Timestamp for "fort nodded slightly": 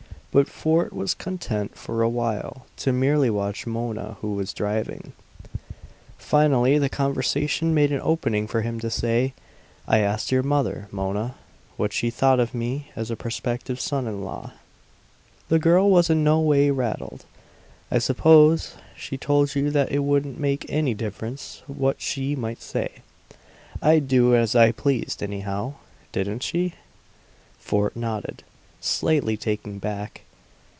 27.59-29.37